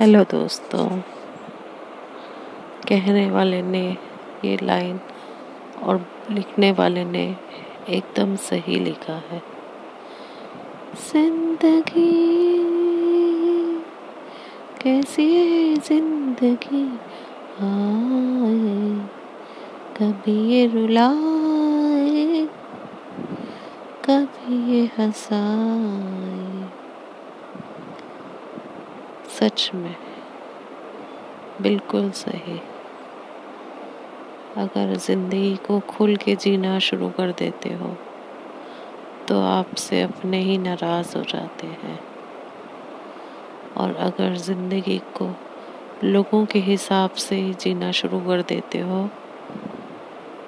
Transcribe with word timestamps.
Hello 0.00 0.22
दोस्तों। 0.24 0.84
कहने 2.88 3.30
वाले 3.30 3.60
ने 3.62 3.82
ये 4.44 4.56
लाइन 4.62 5.00
और 5.82 6.06
लिखने 6.30 6.70
वाले 6.72 7.04
ने 7.04 7.24
एकदम 7.88 8.34
सही 8.36 8.78
लिखा 8.78 9.12
है। 9.12 9.42
ज़िंदगी 11.02 12.06
कैसी 14.82 15.26
है 15.34 15.76
ज़िंदगी? 15.76 16.84
आए, 17.60 18.94
कभी 19.98 20.38
ये 20.52 20.66
रुलाए, 20.66 22.46
कभी 24.04 24.64
ये 24.72 24.84
हंसाए। 24.98 25.68
सच 29.40 29.70
में 29.74 29.94
बिल्कुल 31.62 32.10
सही। 32.10 32.58
अगर 34.56 34.94
ज़िंदगी 34.96 35.54
को 35.56 35.78
खुल 35.88 36.14
के 36.16 36.34
जीना 36.36 36.78
शुरू 36.78 37.08
कर 37.08 37.32
देते 37.32 37.72
हो 37.74 37.94
तो 39.28 39.40
आपसे 39.40 40.02
अपने 40.02 40.40
ही 40.40 40.58
नाराज़ 40.58 41.16
हो 41.18 41.22
जाते 41.24 41.66
हैं। 41.66 41.98
और 43.76 43.94
अगर 43.96 44.36
ज़िंदगी 44.38 44.98
को 45.16 45.30
लोगों 46.04 46.44
के 46.46 46.58
हिसाब 46.60 47.10
से 47.10 47.36
ही 47.36 47.54
जीना 47.54 47.92
शुरू 47.92 48.20
कर 48.20 48.42
देते 48.42 48.78
हो 48.78 49.08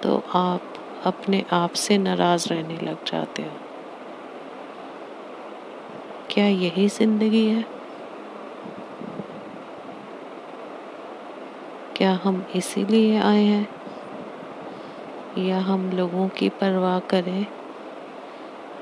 तो 0.02 0.22
आप 0.36 0.74
अपने 1.06 1.44
आप 1.52 1.72
से 1.78 1.98
नाराज़ 1.98 2.48
रहने 2.48 2.78
लग 2.82 3.04
जाते 3.04 3.42
हो। 3.42 3.58
क्या 6.30 6.46
यही 6.46 6.88
ज़िंदगी 6.88 7.46
है? 7.46 7.64
क्या 12.02 12.12
हम 12.22 12.44
इसीलिए 12.54 13.16
आए 13.18 13.44
हैं? 13.44 13.66
या 15.34 15.58
हम 15.60 15.88
लोगों 15.92 16.28
की 16.30 16.48
परवाह 16.50 16.98
करें? 17.00 17.46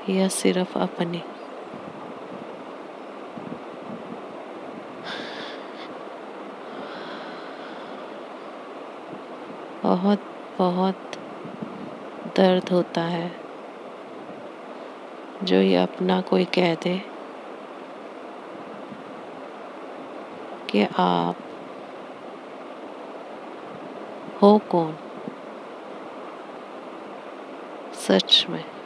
या 0.03 0.27
सिर्फ़ 0.29 0.77
अपने? 0.79 1.23
बहुत 9.83 10.21
बहुत 10.57 11.17
दर्द 12.35 12.69
होता 12.71 13.03
है 13.07 13.29
जो 15.41 15.59
ये 15.61 15.75
अपना 15.75 16.21
कोई 16.21 16.45
कह 16.53 16.75
दे 16.75 16.99
कि 20.69 20.85
आप 20.99 21.37
हो 24.41 24.57
कौन? 24.57 24.95
सच 27.93 28.45
में। 28.49 28.80